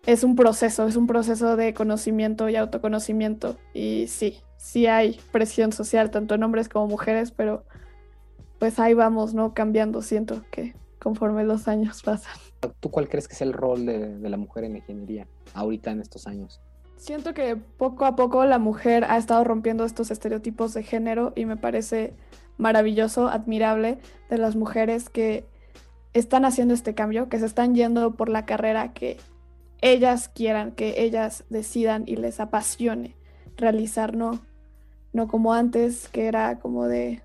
es 0.06 0.24
un 0.24 0.36
proceso, 0.36 0.86
es 0.86 0.96
un 0.96 1.06
proceso 1.06 1.56
de 1.56 1.74
conocimiento 1.74 2.48
y 2.48 2.56
autoconocimiento. 2.56 3.56
Y 3.74 4.06
sí, 4.08 4.40
sí 4.56 4.86
hay 4.86 5.20
presión 5.32 5.72
social, 5.72 6.10
tanto 6.10 6.34
en 6.34 6.42
hombres 6.42 6.68
como 6.68 6.86
mujeres, 6.86 7.30
pero 7.30 7.64
pues 8.58 8.78
ahí 8.78 8.94
vamos, 8.94 9.34
¿no? 9.34 9.54
Cambiando, 9.54 10.02
siento 10.02 10.42
que 10.50 10.74
conforme 10.98 11.44
los 11.44 11.68
años 11.68 12.02
pasan. 12.02 12.36
¿Tú 12.80 12.90
cuál 12.90 13.08
crees 13.08 13.28
que 13.28 13.34
es 13.34 13.42
el 13.42 13.52
rol 13.52 13.86
de, 13.86 14.18
de 14.18 14.28
la 14.28 14.36
mujer 14.36 14.64
en 14.64 14.72
la 14.72 14.78
ingeniería 14.78 15.26
ahorita 15.54 15.90
en 15.90 16.00
estos 16.00 16.26
años? 16.26 16.60
Siento 16.96 17.32
que 17.32 17.54
poco 17.54 18.04
a 18.04 18.16
poco 18.16 18.44
la 18.44 18.58
mujer 18.58 19.04
ha 19.04 19.16
estado 19.16 19.44
rompiendo 19.44 19.84
estos 19.84 20.10
estereotipos 20.10 20.74
de 20.74 20.82
género 20.82 21.32
y 21.36 21.44
me 21.44 21.56
parece 21.56 22.14
maravilloso, 22.56 23.28
admirable 23.28 23.98
de 24.28 24.38
las 24.38 24.56
mujeres 24.56 25.08
que 25.08 25.46
están 26.12 26.44
haciendo 26.44 26.74
este 26.74 26.94
cambio, 26.94 27.28
que 27.28 27.38
se 27.38 27.46
están 27.46 27.74
yendo 27.74 28.14
por 28.14 28.28
la 28.28 28.44
carrera 28.44 28.92
que 28.92 29.18
ellas 29.80 30.28
quieran, 30.28 30.72
que 30.72 31.02
ellas 31.02 31.44
decidan 31.50 32.04
y 32.06 32.16
les 32.16 32.40
apasione 32.40 33.16
realizar, 33.56 34.16
no, 34.16 34.40
no 35.12 35.28
como 35.28 35.52
antes, 35.52 36.08
que 36.08 36.26
era 36.26 36.58
como 36.58 36.86
de 36.86 37.22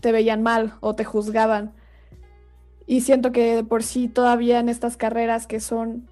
te 0.00 0.12
veían 0.12 0.42
mal 0.42 0.74
o 0.80 0.94
te 0.94 1.04
juzgaban. 1.04 1.72
Y 2.86 3.00
siento 3.00 3.32
que 3.32 3.64
por 3.64 3.82
sí 3.82 4.08
todavía 4.08 4.60
en 4.60 4.68
estas 4.68 4.96
carreras 4.96 5.46
que 5.46 5.60
son 5.60 6.08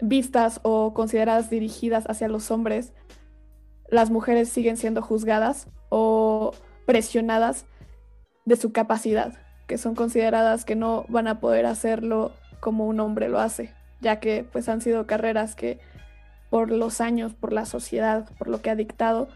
vistas 0.00 0.60
o 0.62 0.92
consideradas 0.92 1.50
dirigidas 1.50 2.04
hacia 2.08 2.28
los 2.28 2.50
hombres, 2.50 2.92
las 3.88 4.10
mujeres 4.10 4.48
siguen 4.48 4.76
siendo 4.76 5.02
juzgadas 5.02 5.68
o 5.88 6.52
presionadas 6.86 7.66
de 8.44 8.56
su 8.56 8.72
capacidad, 8.72 9.34
que 9.66 9.78
son 9.78 9.94
consideradas 9.94 10.64
que 10.64 10.76
no 10.76 11.06
van 11.08 11.28
a 11.28 11.40
poder 11.40 11.66
hacerlo 11.66 12.32
como 12.60 12.86
un 12.86 13.00
hombre 13.00 13.28
lo 13.28 13.40
hace 13.40 13.72
ya 14.00 14.20
que 14.20 14.44
pues 14.44 14.68
han 14.68 14.80
sido 14.80 15.06
carreras 15.06 15.54
que 15.54 15.78
por 16.50 16.70
los 16.70 17.00
años, 17.00 17.34
por 17.34 17.52
la 17.52 17.66
sociedad, 17.66 18.28
por 18.38 18.48
lo 18.48 18.62
que 18.62 18.70
ha 18.70 18.76
dictado, 18.76 19.28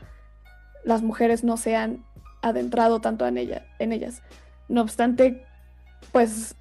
las 0.84 1.02
mujeres 1.02 1.44
no 1.44 1.56
se 1.56 1.76
han 1.76 2.04
adentrado 2.42 3.00
tanto 3.00 3.26
en, 3.26 3.38
ella, 3.38 3.66
en 3.78 3.92
ellas. 3.92 4.22
No 4.68 4.82
obstante, 4.82 5.44
pues 6.12 6.54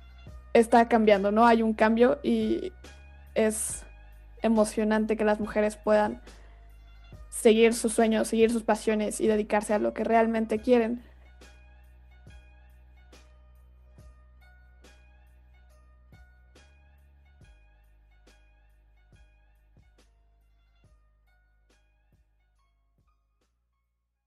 está 0.54 0.88
cambiando, 0.88 1.32
¿no? 1.32 1.46
Hay 1.46 1.62
un 1.62 1.74
cambio 1.74 2.20
y 2.24 2.72
es 3.36 3.84
emocionante 4.42 5.18
que 5.18 5.26
las 5.26 5.40
mujeres 5.40 5.76
puedan 5.76 6.22
seguir 7.30 7.74
sus 7.74 7.94
sueños, 7.94 8.28
seguir 8.28 8.52
sus 8.52 8.64
pasiones 8.64 9.22
y 9.22 9.28
dedicarse 9.28 9.74
a 9.74 9.80
lo 9.80 9.94
que 9.94 10.04
realmente 10.04 10.60
quieren. 10.60 11.04